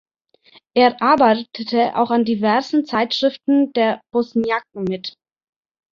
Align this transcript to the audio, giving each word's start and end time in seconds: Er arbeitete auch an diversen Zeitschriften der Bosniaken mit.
Er 0.73 0.99
arbeitete 0.99 1.95
auch 1.95 2.09
an 2.09 2.25
diversen 2.25 2.87
Zeitschriften 2.87 3.71
der 3.73 4.01
Bosniaken 4.11 4.85
mit. 4.85 5.15